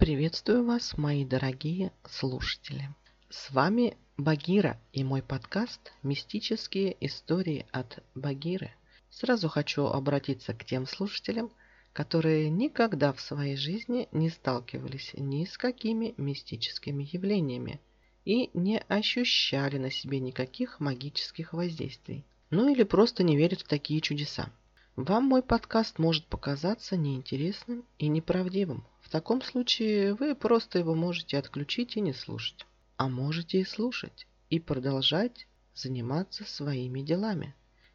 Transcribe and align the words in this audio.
Приветствую 0.00 0.64
вас, 0.64 0.96
мои 0.96 1.26
дорогие 1.26 1.92
слушатели. 2.08 2.88
С 3.28 3.50
вами 3.50 3.98
Багира 4.16 4.80
и 4.94 5.04
мой 5.04 5.20
подкаст 5.20 5.92
«Мистические 6.02 6.96
истории 7.04 7.66
от 7.70 8.02
Багиры». 8.14 8.70
Сразу 9.10 9.50
хочу 9.50 9.84
обратиться 9.84 10.54
к 10.54 10.64
тем 10.64 10.86
слушателям, 10.86 11.50
которые 11.92 12.48
никогда 12.48 13.12
в 13.12 13.20
своей 13.20 13.56
жизни 13.56 14.08
не 14.10 14.30
сталкивались 14.30 15.10
ни 15.18 15.44
с 15.44 15.58
какими 15.58 16.14
мистическими 16.16 17.06
явлениями 17.12 17.78
и 18.24 18.48
не 18.54 18.78
ощущали 18.78 19.76
на 19.76 19.90
себе 19.90 20.18
никаких 20.18 20.80
магических 20.80 21.52
воздействий. 21.52 22.24
Ну 22.48 22.72
или 22.72 22.84
просто 22.84 23.22
не 23.22 23.36
верят 23.36 23.60
в 23.60 23.68
такие 23.68 24.00
чудеса. 24.00 24.50
Вам 24.96 25.24
мой 25.24 25.42
подкаст 25.42 25.98
может 25.98 26.26
показаться 26.26 26.96
неинтересным 26.96 27.84
и 27.98 28.08
неправдивым. 28.08 28.84
В 29.00 29.08
таком 29.08 29.40
случае 29.40 30.14
вы 30.14 30.34
просто 30.34 30.78
его 30.78 30.94
можете 30.94 31.38
отключить 31.38 31.96
и 31.96 32.00
не 32.00 32.12
слушать. 32.12 32.66
А 32.96 33.08
можете 33.08 33.60
и 33.60 33.64
слушать, 33.64 34.26
и 34.50 34.58
продолжать 34.58 35.46
заниматься 35.74 36.44
своими 36.44 37.00
делами. 37.02 37.54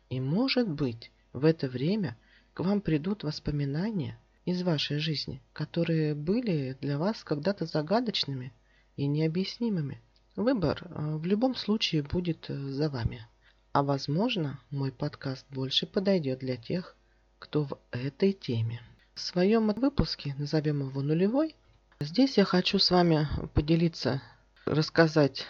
И 0.10 0.20
может 0.20 0.70
быть, 0.70 1.12
в 1.34 1.44
это 1.46 1.68
время 1.68 2.18
к 2.54 2.62
вам 2.62 2.80
придут 2.80 3.24
воспоминания 3.24 4.18
из 4.46 4.64
вашей 4.64 5.00
жизни, 5.00 5.42
которые 5.54 6.16
были 6.16 6.78
для 6.80 6.98
вас 6.98 7.24
когда-то 7.24 7.66
загадочными 7.66 8.54
и 8.96 9.06
необъяснимыми. 9.06 10.02
Выбор 10.36 10.82
э, 10.84 11.18
в 11.18 11.26
любом 11.26 11.56
случае 11.56 12.04
будет 12.04 12.50
э, 12.50 12.58
за 12.58 12.90
вами. 12.90 13.28
А 13.76 13.84
возможно, 13.84 14.58
мой 14.72 14.90
подкаст 14.90 15.46
больше 15.50 15.86
подойдет 15.86 16.40
для 16.40 16.56
тех, 16.56 16.96
кто 17.40 17.66
в 17.66 17.78
этой 17.92 18.32
теме. 18.32 18.82
В 19.16 19.20
своем 19.20 19.68
выпуске, 19.74 20.34
назовем 20.38 20.88
его 20.88 21.02
нулевой, 21.02 21.58
здесь 22.00 22.38
я 22.38 22.46
хочу 22.46 22.80
с 22.80 22.90
вами 22.90 23.28
поделиться, 23.54 24.22
рассказать 24.66 25.46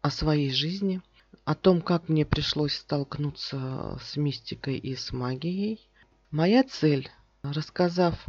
о 0.00 0.10
своей 0.10 0.50
жизни, 0.50 1.02
о 1.44 1.54
том, 1.54 1.82
как 1.82 2.08
мне 2.08 2.26
пришлось 2.26 2.74
столкнуться 2.74 3.96
с 4.02 4.16
мистикой 4.16 4.78
и 4.78 4.96
с 4.96 5.12
магией. 5.12 5.88
Моя 6.32 6.64
цель, 6.64 7.12
рассказав 7.44 8.26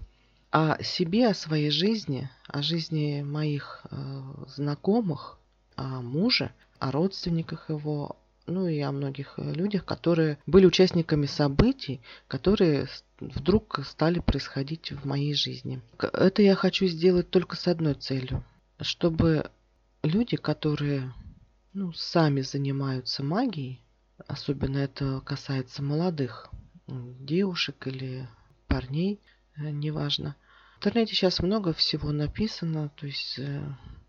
о 0.51 0.77
себе, 0.83 1.27
о 1.27 1.33
своей 1.33 1.71
жизни, 1.71 2.29
о 2.45 2.61
жизни 2.61 3.23
моих 3.23 3.83
э, 3.89 4.21
знакомых, 4.45 5.39
о 5.75 6.03
муже, 6.03 6.53
о 6.77 6.91
родственниках 6.91 7.71
его, 7.71 8.15
ну 8.45 8.67
и 8.67 8.79
о 8.79 8.91
многих 8.91 9.35
э, 9.37 9.53
людях, 9.53 9.85
которые 9.85 10.37
были 10.45 10.65
участниками 10.65 11.25
событий, 11.25 12.01
которые 12.27 12.87
вдруг 13.19 13.79
стали 13.85 14.19
происходить 14.19 14.91
в 14.91 15.05
моей 15.05 15.33
жизни. 15.33 15.81
Это 15.99 16.41
я 16.41 16.55
хочу 16.55 16.85
сделать 16.87 17.29
только 17.29 17.55
с 17.55 17.67
одной 17.67 17.93
целью, 17.93 18.43
чтобы 18.81 19.49
люди, 20.03 20.35
которые 20.35 21.13
ну, 21.73 21.93
сами 21.93 22.41
занимаются 22.41 23.23
магией, 23.23 23.81
особенно 24.27 24.77
это 24.77 25.21
касается 25.21 25.81
молодых 25.81 26.49
девушек 26.87 27.87
или 27.87 28.27
парней, 28.67 29.19
э, 29.55 29.69
неважно. 29.69 30.35
В 30.73 30.77
интернете 30.85 31.15
сейчас 31.15 31.39
много 31.39 31.73
всего 31.73 32.11
написано, 32.11 32.89
то 32.97 33.05
есть 33.05 33.39
э, 33.39 33.63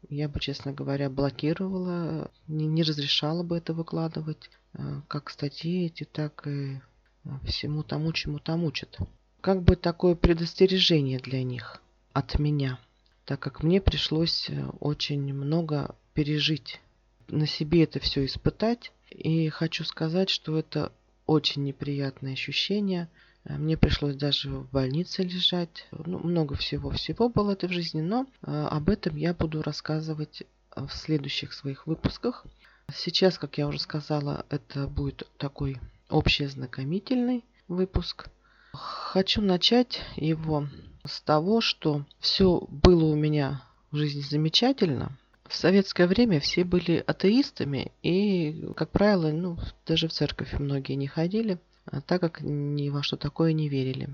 я 0.09 0.29
бы, 0.29 0.41
честно 0.41 0.73
говоря, 0.73 1.11
блокировала, 1.11 2.31
не, 2.47 2.67
не 2.67 2.83
разрешала 2.83 3.43
бы 3.43 3.57
это 3.57 3.73
выкладывать, 3.73 4.51
э, 4.75 5.01
как 5.09 5.31
статьи 5.31 5.87
эти, 5.87 6.05
так 6.05 6.47
и 6.47 6.81
э, 7.25 7.31
всему 7.45 7.83
тому, 7.83 8.13
чему 8.13 8.39
там 8.39 8.65
учат. 8.65 8.99
Как 9.41 9.63
бы 9.63 9.77
такое 9.77 10.15
предостережение 10.15 11.19
для 11.19 11.43
них 11.43 11.83
от 12.13 12.39
меня, 12.39 12.79
так 13.25 13.41
как 13.41 13.63
мне 13.63 13.81
пришлось 13.81 14.49
э, 14.49 14.67
очень 14.81 15.33
много 15.33 15.95
пережить, 16.15 16.81
на 17.29 17.47
себе 17.47 17.85
это 17.85 18.01
все 18.01 18.25
испытать. 18.25 18.93
И 19.11 19.49
хочу 19.49 19.85
сказать, 19.85 20.29
что 20.29 20.59
это 20.59 20.93
очень 21.27 21.65
неприятное 21.65 22.33
ощущение– 22.33 23.09
мне 23.45 23.77
пришлось 23.77 24.17
даже 24.17 24.51
в 24.51 24.71
больнице 24.71 25.23
лежать. 25.23 25.87
Ну, 25.91 26.19
много 26.19 26.55
всего-всего 26.55 27.29
было 27.29 27.53
это 27.53 27.69
в 27.69 27.73
жизни, 27.73 28.01
но 28.01 28.27
э, 28.43 28.69
об 28.71 28.89
этом 28.89 29.17
я 29.17 29.35
буду 29.35 29.63
рассказывать 29.63 30.45
в 30.75 30.91
следующих 30.91 31.53
своих 31.53 31.87
выпусках. 31.87 32.45
Сейчас, 32.93 33.39
как 33.39 33.59
я 33.59 33.69
уже 33.69 33.79
сказала, 33.81 34.45
это 34.51 34.87
будет 34.87 35.29
такой 35.39 35.79
общезнакомительный 36.09 37.45
выпуск. 37.69 38.29
Хочу 38.73 39.41
начать 39.41 40.03
его 40.17 40.67
с 41.07 41.21
того, 41.21 41.61
что 41.61 42.05
все 42.19 42.67
было 42.69 43.05
у 43.05 43.15
меня 43.15 43.63
в 43.91 43.97
жизни 43.97 44.21
замечательно. 44.21 45.17
В 45.47 45.55
советское 45.55 46.07
время 46.07 46.41
все 46.41 46.65
были 46.65 47.05
атеистами 47.07 47.93
и, 48.03 48.73
как 48.77 48.91
правило, 48.91 49.31
ну, 49.31 49.59
даже 49.87 50.09
в 50.09 50.13
церковь 50.13 50.55
многие 50.55 50.95
не 50.95 51.07
ходили. 51.07 51.59
А 51.87 52.01
так 52.01 52.21
как 52.21 52.41
ни 52.41 52.89
во 52.91 53.03
что 53.03 53.17
такое 53.17 53.53
не 53.53 53.69
верили. 53.69 54.09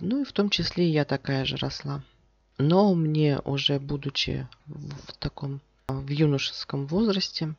Ну 0.00 0.22
и 0.22 0.24
в 0.24 0.32
том 0.32 0.50
числе 0.50 0.88
я 0.88 1.04
такая 1.04 1.44
же 1.44 1.56
росла. 1.56 2.02
Но 2.58 2.94
мне 2.94 3.38
уже 3.44 3.78
будучи 3.78 4.46
в 4.66 5.12
таком 5.18 5.60
в 5.88 6.08
юношеском 6.08 6.86
возрасте 6.86 7.54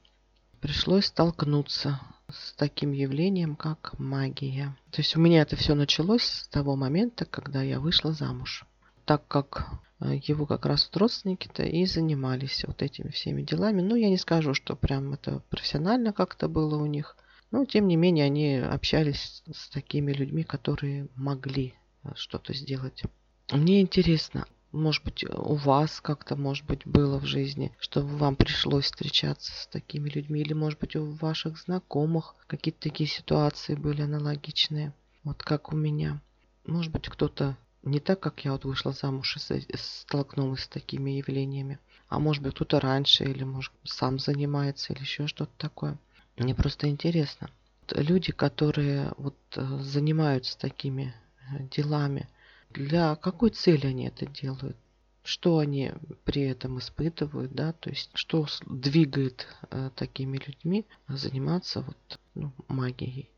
пришлось 0.59 1.07
столкнуться 1.07 1.99
с 2.29 2.53
таким 2.53 2.93
явлением, 2.93 3.55
как 3.55 3.97
магия. 3.99 4.75
То 4.91 5.01
есть 5.01 5.15
у 5.15 5.19
меня 5.19 5.41
это 5.41 5.55
все 5.55 5.75
началось 5.75 6.23
с 6.23 6.47
того 6.47 6.75
момента, 6.75 7.25
когда 7.25 7.61
я 7.61 7.79
вышла 7.79 8.13
замуж. 8.13 8.65
Так 9.05 9.27
как 9.27 9.67
э, 9.99 10.19
его 10.23 10.45
как 10.45 10.65
раз 10.65 10.89
родственники-то 10.93 11.63
и 11.63 11.85
занимались 11.85 12.63
вот 12.65 12.81
этими 12.81 13.09
всеми 13.09 13.41
делами. 13.41 13.81
Ну, 13.81 13.95
я 13.95 14.09
не 14.09 14.17
скажу, 14.17 14.53
что 14.53 14.75
прям 14.75 15.13
это 15.13 15.41
профессионально 15.49 16.13
как-то 16.13 16.47
было 16.47 16.77
у 16.77 16.85
них. 16.85 17.17
Но, 17.53 17.65
тем 17.65 17.87
не 17.87 17.95
менее, 17.95 18.25
они 18.25 18.55
общались 18.55 19.43
с 19.53 19.69
такими 19.69 20.11
людьми, 20.11 20.43
которые 20.43 21.07
могли 21.15 21.75
э, 22.03 22.09
что-то 22.15 22.51
сделать. 22.51 23.03
Мне 23.51 23.79
интересно, 23.79 24.47
может 24.71 25.03
быть, 25.03 25.23
у 25.23 25.53
вас 25.53 26.01
как-то, 26.01 26.35
может 26.35 26.65
быть, 26.65 26.81
было 26.83 27.19
в 27.19 27.25
жизни, 27.25 27.71
что 27.77 28.01
вам 28.01 28.35
пришлось 28.35 28.85
встречаться 28.85 29.51
с 29.51 29.67
такими 29.67 30.09
людьми, 30.09 30.41
или, 30.41 30.53
может 30.53 30.79
быть, 30.79 30.95
у 30.95 31.11
ваших 31.11 31.59
знакомых 31.59 32.33
какие-то 32.47 32.79
такие 32.81 33.07
ситуации 33.07 33.75
были 33.75 34.01
аналогичные, 34.01 34.91
вот 35.23 35.43
как 35.43 35.71
у 35.71 35.75
меня. 35.75 36.19
Может 36.65 36.91
быть, 36.91 37.07
кто-то 37.07 37.55
не 37.83 37.99
так, 37.99 38.19
как 38.19 38.43
я 38.45 38.53
вот 38.53 38.65
вышла 38.65 38.93
замуж 38.93 39.37
и 39.51 39.77
столкнулась 39.77 40.63
с 40.63 40.67
такими 40.67 41.11
явлениями, 41.11 41.77
а 42.09 42.17
может 42.17 42.41
быть, 42.41 42.55
кто-то 42.55 42.79
раньше, 42.79 43.25
или, 43.25 43.43
может, 43.43 43.71
сам 43.83 44.17
занимается, 44.17 44.93
или 44.93 45.01
еще 45.01 45.27
что-то 45.27 45.51
такое. 45.59 45.99
Мне 46.37 46.55
просто 46.55 46.87
интересно. 46.87 47.49
Люди, 47.91 48.31
которые 48.31 49.11
вот 49.17 49.37
э, 49.55 49.77
занимаются 49.81 50.57
такими 50.57 51.13
э, 51.51 51.63
делами, 51.69 52.27
для 52.71 53.15
какой 53.15 53.51
цели 53.51 53.87
они 53.87 54.07
это 54.07 54.25
делают? 54.25 54.77
Что 55.23 55.59
они 55.59 55.91
при 56.25 56.41
этом 56.41 56.79
испытывают, 56.79 57.53
да, 57.53 57.71
то 57.73 57.89
есть 57.89 58.09
что 58.13 58.47
двигает 58.65 59.47
э, 59.69 59.89
такими 59.95 60.37
людьми 60.37 60.85
заниматься 61.07 61.81
вот 61.81 62.19
ну, 62.35 62.51
магией. 62.67 63.29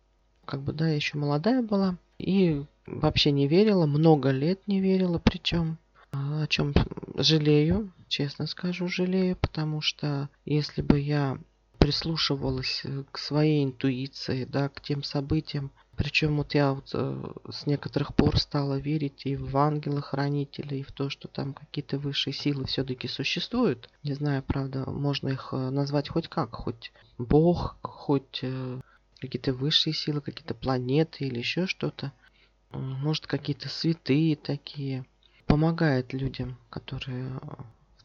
Как 0.46 0.62
бы, 0.62 0.74
да, 0.74 0.88
я 0.88 0.96
еще 0.96 1.18
молодая 1.18 1.62
была 1.62 1.98
и 2.18 2.66
вообще 2.86 3.32
не 3.32 3.48
верила, 3.48 3.86
много 3.86 4.30
лет 4.30 4.68
не 4.68 4.80
верила, 4.80 5.20
причем 5.20 5.78
о 6.12 6.48
чем 6.48 6.74
жалею, 7.16 7.92
честно 8.08 8.48
скажу, 8.48 8.88
жалею, 8.88 9.36
потому 9.36 9.82
что 9.82 10.30
если 10.46 10.82
бы 10.82 11.00
я 11.00 11.38
прислушивалась 11.86 12.82
э, 12.84 13.04
к 13.12 13.20
своей 13.20 13.64
интуиции, 13.64 14.46
да, 14.46 14.70
к 14.70 14.82
тем 14.82 15.04
событиям. 15.04 15.70
Причем 15.96 16.38
вот 16.38 16.56
я 16.56 16.74
вот 16.74 16.90
э, 16.96 17.24
с 17.52 17.68
некоторых 17.68 18.16
пор 18.16 18.40
стала 18.40 18.80
верить 18.80 19.28
и 19.28 19.36
в 19.36 19.56
ангела-хранителя, 19.56 20.78
и 20.78 20.82
в 20.82 20.92
то, 20.92 21.12
что 21.12 21.28
там 21.28 21.54
какие-то 21.54 22.00
высшие 22.00 22.34
силы 22.34 22.66
все-таки 22.66 23.08
существуют. 23.08 23.88
Не 24.02 24.14
знаю, 24.14 24.42
правда, 24.42 24.90
можно 24.90 25.28
их 25.28 25.50
э, 25.52 25.70
назвать 25.70 26.10
хоть 26.10 26.28
как, 26.28 26.56
хоть 26.56 26.92
Бог, 27.20 27.78
хоть 27.84 28.44
какие-то 29.20 29.54
высшие 29.54 29.94
силы, 29.94 30.22
какие-то 30.22 30.56
планеты 30.56 31.26
или 31.26 31.38
еще 31.38 31.68
что-то. 31.68 32.14
Может, 32.72 33.28
какие-то 33.28 33.70
святые 33.70 34.36
такие. 34.38 35.06
Помогает 35.46 36.14
людям, 36.14 36.58
которые, 36.72 37.40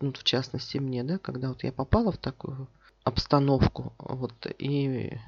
ну, 0.01 0.13
в 0.13 0.23
частности 0.23 0.77
мне, 0.77 1.03
да, 1.03 1.17
когда 1.17 1.49
вот 1.49 1.65
я 1.65 1.73
попала 1.73 2.13
в 2.13 2.19
такую 2.19 2.69
обстановку. 3.05 3.95
Вот, 3.99 4.47
и 4.59 5.19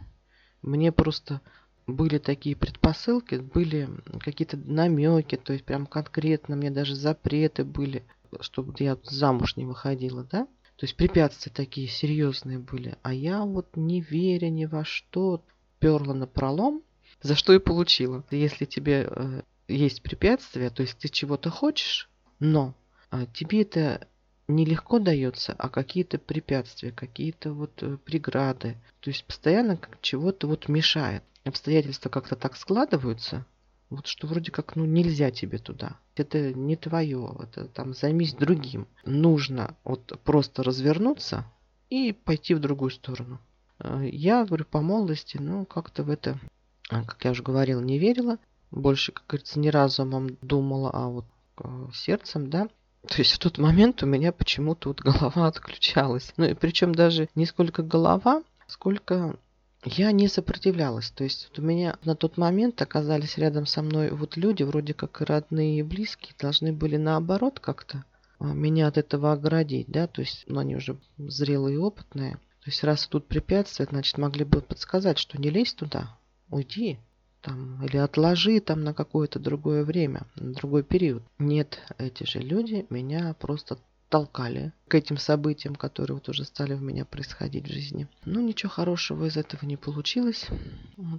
мне 0.62 0.92
просто 0.92 1.40
были 1.86 2.18
такие 2.18 2.56
предпосылки, 2.56 3.36
были 3.36 3.88
какие-то 4.20 4.56
намеки, 4.56 5.36
то 5.36 5.52
есть 5.52 5.64
прям 5.64 5.86
конкретно 5.86 6.56
мне 6.56 6.70
даже 6.70 6.94
запреты 6.94 7.64
были, 7.64 8.04
чтобы 8.40 8.74
я 8.78 8.96
замуж 9.02 9.56
не 9.56 9.64
выходила, 9.64 10.24
да? 10.24 10.46
То 10.76 10.84
есть 10.84 10.96
препятствия 10.96 11.52
такие 11.52 11.86
серьезные 11.86 12.58
были. 12.58 12.96
А 13.02 13.12
я 13.12 13.44
вот 13.44 13.76
не 13.76 14.00
веря 14.00 14.48
ни 14.48 14.64
во 14.64 14.84
что, 14.84 15.44
перла 15.78 16.14
на 16.14 16.26
пролом, 16.26 16.82
за 17.20 17.34
что 17.34 17.52
и 17.52 17.58
получила. 17.58 18.24
Если 18.30 18.64
тебе 18.64 19.06
э, 19.08 19.42
есть 19.68 20.02
препятствия, 20.02 20.70
то 20.70 20.82
есть 20.82 20.98
ты 20.98 21.08
чего-то 21.08 21.50
хочешь, 21.50 22.08
но 22.40 22.74
э, 23.10 23.26
тебе 23.32 23.62
это 23.62 24.08
нелегко 24.48 24.98
дается, 24.98 25.54
а 25.58 25.68
какие-то 25.68 26.18
препятствия, 26.18 26.92
какие-то 26.92 27.52
вот 27.52 27.82
э, 27.82 27.96
преграды. 28.04 28.76
То 29.00 29.10
есть 29.10 29.24
постоянно 29.24 29.78
чего-то 30.00 30.46
вот 30.46 30.68
мешает. 30.68 31.22
Обстоятельства 31.44 32.08
как-то 32.08 32.36
так 32.36 32.56
складываются, 32.56 33.44
вот 33.92 34.06
что 34.06 34.26
вроде 34.26 34.50
как, 34.50 34.74
ну, 34.74 34.86
нельзя 34.86 35.30
тебе 35.30 35.58
туда. 35.58 35.98
Это 36.16 36.54
не 36.54 36.76
твое, 36.76 37.36
это 37.40 37.66
там 37.66 37.92
займись 37.92 38.32
другим. 38.32 38.88
Нужно 39.04 39.76
вот 39.84 40.18
просто 40.24 40.62
развернуться 40.62 41.44
и 41.90 42.12
пойти 42.12 42.54
в 42.54 42.58
другую 42.58 42.90
сторону. 42.90 43.38
Э, 43.78 44.08
я, 44.10 44.46
говорю, 44.46 44.64
по 44.64 44.80
молодости, 44.80 45.36
ну, 45.36 45.66
как-то 45.66 46.04
в 46.04 46.10
это, 46.10 46.40
а, 46.88 47.04
как 47.04 47.22
я 47.24 47.32
уже 47.32 47.42
говорила, 47.42 47.82
не 47.82 47.98
верила. 47.98 48.38
Больше, 48.70 49.12
как 49.12 49.26
говорится, 49.26 49.58
не 49.58 49.70
разумом 49.70 50.38
думала, 50.40 50.90
а 50.90 51.08
вот 51.08 51.26
э, 51.58 51.88
сердцем, 51.92 52.48
да. 52.48 52.68
То 53.08 53.18
есть 53.18 53.32
в 53.32 53.38
тот 53.38 53.58
момент 53.58 54.02
у 54.02 54.06
меня 54.06 54.32
почему-то 54.32 54.90
вот 54.90 55.00
голова 55.00 55.48
отключалась. 55.48 56.32
Ну 56.36 56.44
и 56.44 56.54
причем 56.54 56.94
даже 56.94 57.28
не 57.34 57.46
сколько 57.46 57.82
голова, 57.82 58.42
сколько 58.66 59.36
я 59.84 60.12
не 60.12 60.28
сопротивлялась. 60.28 61.10
То 61.10 61.24
есть 61.24 61.48
вот 61.48 61.58
у 61.58 61.62
меня 61.62 61.98
на 62.04 62.14
тот 62.14 62.36
момент 62.36 62.80
оказались 62.80 63.38
рядом 63.38 63.66
со 63.66 63.82
мной 63.82 64.10
вот 64.10 64.36
люди, 64.36 64.62
вроде 64.62 64.94
как 64.94 65.20
и 65.20 65.24
родные 65.24 65.80
и 65.80 65.82
близкие, 65.82 66.34
должны 66.38 66.72
были 66.72 66.96
наоборот 66.96 67.58
как-то 67.58 68.04
а, 68.38 68.44
меня 68.44 68.86
от 68.86 68.98
этого 68.98 69.32
оградить, 69.32 69.88
да, 69.88 70.06
то 70.06 70.20
есть 70.20 70.44
ну, 70.46 70.60
они 70.60 70.76
уже 70.76 70.96
зрелые 71.18 71.74
и 71.74 71.78
опытные. 71.78 72.34
То 72.34 72.70
есть 72.70 72.84
раз 72.84 73.06
тут 73.08 73.26
препятствие, 73.26 73.88
значит 73.90 74.18
могли 74.18 74.44
бы 74.44 74.60
подсказать, 74.60 75.18
что 75.18 75.40
не 75.40 75.50
лезь 75.50 75.74
туда, 75.74 76.16
уйди, 76.48 76.98
там, 77.42 77.84
или 77.84 77.96
отложи 77.96 78.60
там 78.60 78.82
на 78.82 78.94
какое-то 78.94 79.38
другое 79.38 79.84
время, 79.84 80.22
на 80.36 80.52
другой 80.54 80.82
период. 80.82 81.22
Нет, 81.38 81.80
эти 81.98 82.24
же 82.24 82.38
люди 82.38 82.86
меня 82.88 83.34
просто 83.34 83.78
толкали 84.08 84.72
к 84.88 84.94
этим 84.94 85.16
событиям, 85.16 85.74
которые 85.74 86.16
вот 86.16 86.28
уже 86.28 86.44
стали 86.44 86.74
у 86.74 86.80
меня 86.80 87.04
происходить 87.04 87.66
в 87.66 87.72
жизни. 87.72 88.08
Ну, 88.24 88.40
ничего 88.40 88.70
хорошего 88.70 89.26
из 89.26 89.36
этого 89.36 89.64
не 89.64 89.76
получилось. 89.76 90.46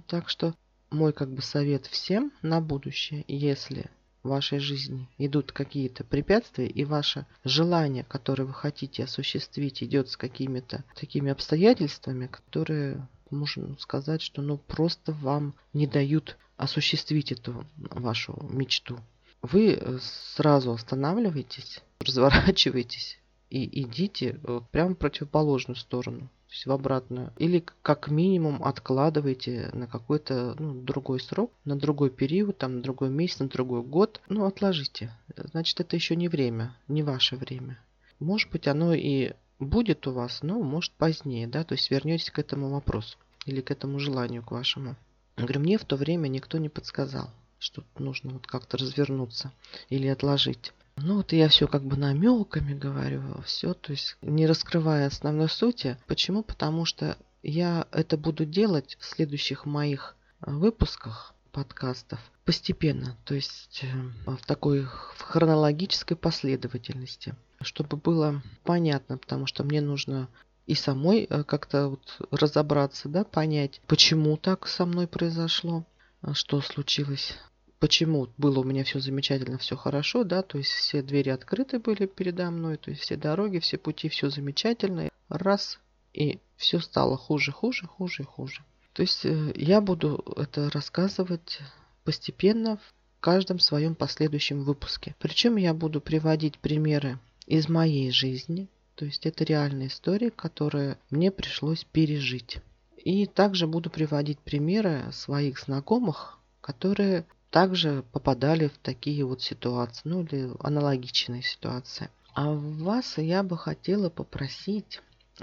Так 0.06 0.28
что 0.28 0.54
мой 0.90 1.12
как 1.12 1.30
бы 1.30 1.42
совет 1.42 1.86
всем 1.86 2.32
на 2.42 2.60
будущее, 2.60 3.24
если 3.26 3.90
в 4.22 4.28
вашей 4.28 4.58
жизни 4.58 5.08
идут 5.18 5.52
какие-то 5.52 6.04
препятствия, 6.04 6.66
и 6.66 6.84
ваше 6.84 7.26
желание, 7.44 8.04
которое 8.04 8.44
вы 8.44 8.54
хотите 8.54 9.04
осуществить, 9.04 9.82
идет 9.82 10.08
с 10.08 10.16
какими-то 10.16 10.84
такими 10.94 11.30
обстоятельствами, 11.30 12.28
которые 12.28 13.06
можно 13.30 13.76
сказать, 13.78 14.22
что 14.22 14.42
ну 14.42 14.58
просто 14.58 15.12
вам 15.12 15.54
не 15.72 15.86
дают 15.86 16.36
осуществить 16.56 17.32
эту 17.32 17.64
вашу 17.76 18.38
мечту. 18.50 18.98
Вы 19.42 19.72
э, 19.74 19.98
сразу 20.34 20.72
останавливаетесь, 20.72 21.82
разворачиваетесь 22.00 23.18
и 23.50 23.82
идите 23.82 24.40
э, 24.42 24.60
прямо 24.70 24.94
в 24.94 24.98
противоположную 24.98 25.76
сторону, 25.76 26.20
то 26.20 26.52
есть 26.52 26.66
в 26.66 26.72
обратную. 26.72 27.32
Или 27.38 27.64
как 27.82 28.08
минимум 28.08 28.64
откладываете 28.64 29.70
на 29.72 29.86
какой-то 29.86 30.56
ну, 30.58 30.82
другой 30.82 31.20
срок, 31.20 31.52
на 31.64 31.76
другой 31.76 32.10
период, 32.10 32.58
там, 32.58 32.76
на 32.76 32.82
другой 32.82 33.10
месяц, 33.10 33.40
на 33.40 33.48
другой 33.48 33.82
год. 33.82 34.20
Ну, 34.28 34.46
отложите. 34.46 35.12
Значит, 35.36 35.80
это 35.80 35.94
еще 35.96 36.16
не 36.16 36.28
время, 36.28 36.76
не 36.88 37.02
ваше 37.02 37.36
время. 37.36 37.78
Может 38.20 38.50
быть, 38.50 38.66
оно 38.66 38.94
и 38.94 39.34
будет 39.64 40.06
у 40.06 40.12
вас, 40.12 40.42
но 40.42 40.60
может 40.60 40.92
позднее, 40.92 41.46
да, 41.46 41.64
то 41.64 41.74
есть 41.74 41.90
вернетесь 41.90 42.30
к 42.30 42.38
этому 42.38 42.70
вопросу 42.70 43.18
или 43.46 43.60
к 43.60 43.70
этому 43.70 43.98
желанию 43.98 44.42
к 44.42 44.50
вашему. 44.50 44.96
Я 45.36 45.44
говорю, 45.44 45.60
мне 45.60 45.78
в 45.78 45.84
то 45.84 45.96
время 45.96 46.28
никто 46.28 46.58
не 46.58 46.68
подсказал, 46.68 47.30
что 47.58 47.84
нужно 47.98 48.30
вот 48.30 48.46
как-то 48.46 48.76
развернуться 48.76 49.52
или 49.88 50.06
отложить. 50.06 50.72
Ну 50.96 51.16
вот 51.16 51.32
я 51.32 51.48
все 51.48 51.66
как 51.66 51.82
бы 51.82 51.96
намеками 51.96 52.72
говорю, 52.72 53.22
все, 53.44 53.74
то 53.74 53.92
есть 53.92 54.16
не 54.22 54.46
раскрывая 54.46 55.08
основной 55.08 55.48
сути. 55.48 55.98
Почему? 56.06 56.42
Потому 56.42 56.84
что 56.84 57.18
я 57.42 57.86
это 57.90 58.16
буду 58.16 58.44
делать 58.44 58.96
в 59.00 59.04
следующих 59.04 59.66
моих 59.66 60.16
выпусках 60.40 61.34
подкастов 61.50 62.20
постепенно, 62.44 63.16
то 63.24 63.34
есть 63.34 63.82
э, 63.82 64.30
в 64.30 64.44
такой 64.44 64.84
в 64.84 65.20
хронологической 65.20 66.16
последовательности 66.16 67.34
чтобы 67.64 67.96
было 67.96 68.42
понятно, 68.62 69.18
потому 69.18 69.46
что 69.46 69.64
мне 69.64 69.80
нужно 69.80 70.28
и 70.66 70.74
самой 70.74 71.26
э, 71.28 71.44
как-то 71.44 71.88
вот 71.88 72.16
разобраться, 72.30 73.08
да, 73.08 73.24
понять, 73.24 73.80
почему 73.86 74.36
так 74.36 74.66
со 74.66 74.86
мной 74.86 75.06
произошло, 75.06 75.84
а 76.22 76.34
что 76.34 76.60
случилось, 76.60 77.36
почему 77.78 78.28
было 78.38 78.60
у 78.60 78.64
меня 78.64 78.84
все 78.84 79.00
замечательно, 79.00 79.58
все 79.58 79.76
хорошо, 79.76 80.24
да, 80.24 80.42
то 80.42 80.58
есть 80.58 80.70
все 80.70 81.02
двери 81.02 81.30
открыты 81.30 81.78
были 81.78 82.06
передо 82.06 82.50
мной, 82.50 82.76
то 82.78 82.90
есть 82.90 83.02
все 83.02 83.16
дороги, 83.16 83.58
все 83.58 83.76
пути, 83.76 84.08
все 84.08 84.30
замечательно, 84.30 85.10
раз, 85.28 85.78
и 86.14 86.38
все 86.56 86.80
стало 86.80 87.16
хуже, 87.16 87.52
хуже, 87.52 87.86
хуже 87.86 88.24
хуже. 88.24 88.62
То 88.94 89.02
есть 89.02 89.26
э, 89.26 89.52
я 89.56 89.80
буду 89.80 90.24
это 90.36 90.70
рассказывать 90.70 91.58
постепенно 92.04 92.76
в 92.76 93.20
каждом 93.20 93.58
своем 93.58 93.94
последующем 93.94 94.62
выпуске. 94.62 95.14
Причем 95.18 95.56
я 95.56 95.74
буду 95.74 96.00
приводить 96.00 96.58
примеры 96.58 97.18
из 97.46 97.68
моей 97.68 98.10
жизни. 98.10 98.68
То 98.94 99.04
есть 99.04 99.26
это 99.26 99.44
реальная 99.44 99.88
история, 99.88 100.30
которую 100.30 100.96
мне 101.10 101.30
пришлось 101.30 101.84
пережить. 101.84 102.58
И 102.96 103.26
также 103.26 103.66
буду 103.66 103.90
приводить 103.90 104.38
примеры 104.38 105.10
своих 105.12 105.58
знакомых, 105.58 106.38
которые 106.60 107.26
также 107.50 108.04
попадали 108.12 108.68
в 108.68 108.78
такие 108.78 109.24
вот 109.24 109.42
ситуации, 109.42 110.02
ну 110.04 110.22
или 110.22 110.50
аналогичные 110.60 111.42
ситуации. 111.42 112.08
А 112.34 112.52
вас 112.52 113.18
я 113.18 113.42
бы 113.42 113.56
хотела 113.56 114.10
попросить, 114.10 115.00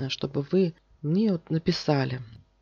чтобы 0.10 0.46
вы 0.52 0.74
мне 1.02 1.32
вот 1.32 1.50
написали, 1.50 2.22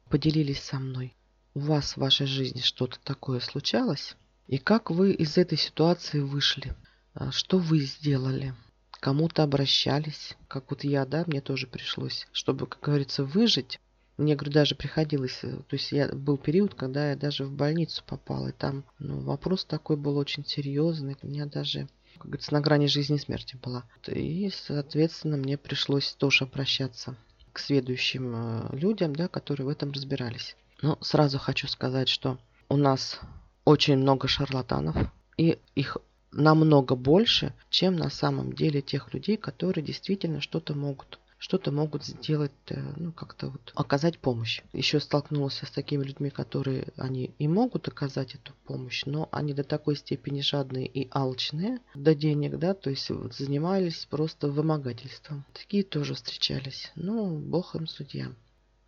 поделились 0.09 0.61
со 0.61 0.79
мной. 0.79 1.15
У 1.55 1.61
вас 1.61 1.93
в 1.93 1.97
вашей 1.97 2.27
жизни 2.27 2.59
что-то 2.59 2.99
такое 3.03 3.39
случалось? 3.39 4.15
И 4.47 4.57
как 4.57 4.91
вы 4.91 5.13
из 5.13 5.37
этой 5.37 5.57
ситуации 5.57 6.19
вышли? 6.19 6.75
А 7.13 7.31
что 7.31 7.57
вы 7.57 7.79
сделали? 7.79 8.53
Кому-то 8.99 9.43
обращались, 9.43 10.35
как 10.47 10.69
вот 10.69 10.83
я, 10.83 11.05
да, 11.05 11.23
мне 11.27 11.41
тоже 11.41 11.67
пришлось, 11.67 12.27
чтобы, 12.31 12.67
как 12.67 12.81
говорится, 12.81 13.23
выжить. 13.23 13.79
Мне, 14.17 14.35
говорю, 14.35 14.51
даже 14.51 14.75
приходилось, 14.75 15.39
э, 15.43 15.51
то 15.51 15.75
есть 15.75 15.91
я 15.93 16.09
был 16.09 16.37
период, 16.37 16.73
когда 16.73 17.11
я 17.11 17.15
даже 17.15 17.45
в 17.45 17.51
больницу 17.53 18.03
попал, 18.05 18.49
и 18.49 18.51
там 18.51 18.83
ну, 18.99 19.21
вопрос 19.21 19.63
такой 19.63 19.95
был 19.95 20.17
очень 20.17 20.45
серьезный, 20.45 21.15
у 21.21 21.27
меня 21.27 21.45
даже, 21.45 21.87
как 22.17 22.25
говорится, 22.25 22.53
на 22.53 22.59
грани 22.59 22.87
жизни 22.87 23.15
и 23.15 23.19
смерти 23.19 23.57
была. 23.63 23.85
И, 24.07 24.51
соответственно, 24.53 25.37
мне 25.37 25.57
пришлось 25.57 26.11
тоже 26.13 26.43
обращаться 26.43 27.15
к 27.53 27.59
следующим 27.59 28.33
э, 28.35 28.75
людям, 28.75 29.15
да, 29.15 29.29
которые 29.29 29.65
в 29.65 29.69
этом 29.69 29.91
разбирались. 29.91 30.57
Но 30.81 30.97
сразу 31.01 31.39
хочу 31.39 31.67
сказать, 31.67 32.09
что 32.09 32.37
у 32.67 32.75
нас 32.75 33.21
очень 33.63 33.97
много 33.97 34.27
шарлатанов, 34.27 34.97
и 35.37 35.59
их 35.75 35.97
намного 36.31 36.95
больше, 36.95 37.53
чем 37.69 37.95
на 37.95 38.09
самом 38.09 38.53
деле 38.53 38.81
тех 38.81 39.13
людей, 39.13 39.37
которые 39.37 39.83
действительно 39.83 40.41
что-то 40.41 40.73
могут 40.73 41.19
что-то 41.39 41.71
могут 41.71 42.05
сделать, 42.05 42.51
э, 42.67 42.79
ну, 42.97 43.13
как-то 43.13 43.47
вот 43.47 43.71
оказать 43.73 44.19
помощь. 44.19 44.61
Еще 44.73 44.99
столкнулся 44.99 45.65
с 45.65 45.71
такими 45.71 46.03
людьми, 46.03 46.29
которые 46.29 46.89
они 46.97 47.33
и 47.39 47.47
могут 47.47 47.87
оказать 47.87 48.35
эту 48.35 48.53
помощь, 48.65 49.05
но 49.05 49.29
они 49.31 49.53
до 49.53 49.63
такой 49.63 49.95
степени 49.95 50.41
жадные 50.41 50.85
и 50.85 51.07
алчные 51.11 51.79
до 51.95 52.13
денег, 52.13 52.59
да, 52.59 52.73
то 52.73 52.89
есть 52.89 53.09
вот 53.09 53.33
занимались 53.33 54.05
просто 54.09 54.49
вымогательством. 54.49 55.45
Такие 55.53 55.83
тоже 55.83 56.13
встречались. 56.13 56.91
Ну, 56.95 57.37
бог 57.37 57.73
им 57.73 57.87
судья. 57.87 58.33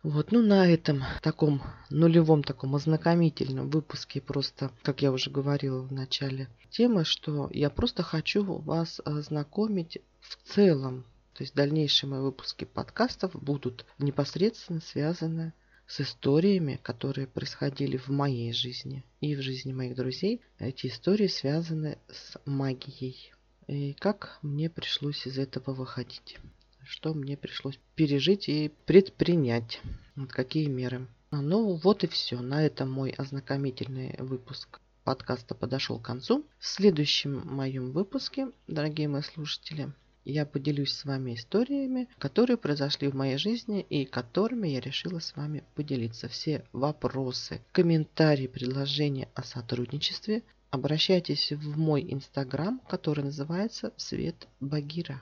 Вот, 0.02 0.32
ну 0.32 0.42
на 0.42 0.68
этом 0.68 1.04
таком 1.22 1.62
нулевом 1.88 2.42
таком 2.42 2.74
ознакомительном 2.74 3.70
выпуске 3.70 4.20
просто, 4.20 4.72
как 4.82 5.00
я 5.00 5.12
уже 5.12 5.30
говорила 5.30 5.80
в 5.80 5.92
начале 5.92 6.48
темы, 6.70 7.04
что 7.04 7.48
я 7.52 7.70
просто 7.70 8.02
хочу 8.02 8.42
вас 8.42 9.00
ознакомить 9.04 9.98
в 10.20 10.36
целом. 10.42 11.04
То 11.34 11.44
есть 11.44 11.54
дальнейшие 11.54 12.10
мои 12.10 12.20
выпуски 12.20 12.64
подкастов 12.64 13.40
будут 13.40 13.86
непосредственно 13.98 14.80
связаны 14.80 15.52
с 15.86 16.00
историями, 16.00 16.80
которые 16.82 17.28
происходили 17.28 17.96
в 17.96 18.08
моей 18.08 18.52
жизни 18.52 19.04
и 19.20 19.36
в 19.36 19.40
жизни 19.40 19.72
моих 19.72 19.94
друзей. 19.94 20.40
Эти 20.58 20.88
истории 20.88 21.28
связаны 21.28 21.98
с 22.08 22.36
магией. 22.44 23.32
И 23.68 23.92
как 23.92 24.40
мне 24.42 24.68
пришлось 24.68 25.28
из 25.28 25.38
этого 25.38 25.72
выходить 25.72 26.38
что 26.84 27.14
мне 27.14 27.36
пришлось 27.36 27.78
пережить 27.94 28.48
и 28.48 28.72
предпринять. 28.86 29.80
Вот 30.16 30.32
какие 30.32 30.66
меры. 30.66 31.06
Ну 31.30 31.74
вот 31.76 32.04
и 32.04 32.06
все. 32.06 32.40
На 32.40 32.64
этом 32.64 32.90
мой 32.90 33.10
ознакомительный 33.10 34.16
выпуск 34.18 34.80
подкаста 35.04 35.54
подошел 35.54 35.98
к 35.98 36.04
концу. 36.04 36.44
В 36.58 36.66
следующем 36.66 37.46
моем 37.46 37.92
выпуске, 37.92 38.48
дорогие 38.68 39.08
мои 39.08 39.22
слушатели, 39.22 39.92
я 40.24 40.46
поделюсь 40.46 40.92
с 40.92 41.04
вами 41.04 41.34
историями, 41.34 42.08
которые 42.18 42.56
произошли 42.56 43.08
в 43.08 43.14
моей 43.14 43.38
жизни 43.38 43.80
и 43.80 44.04
которыми 44.04 44.68
я 44.68 44.80
решила 44.80 45.18
с 45.18 45.34
вами 45.34 45.64
поделиться. 45.74 46.28
Все 46.28 46.64
вопросы, 46.72 47.60
комментарии, 47.72 48.46
предложения 48.46 49.28
о 49.34 49.42
сотрудничестве 49.42 50.42
обращайтесь 50.70 51.50
в 51.52 51.76
мой 51.76 52.06
инстаграм, 52.08 52.80
который 52.88 53.24
называется 53.24 53.92
Свет 53.96 54.46
Багира. 54.60 55.20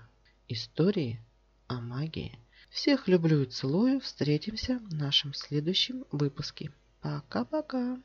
истории 0.48 1.18
о 1.70 1.80
магии. 1.80 2.36
Всех 2.70 3.06
люблю 3.06 3.42
и 3.42 3.46
целую. 3.46 4.00
Встретимся 4.00 4.78
в 4.78 4.92
нашем 4.92 5.32
следующем 5.34 6.04
выпуске. 6.10 6.72
Пока-пока. 7.00 7.98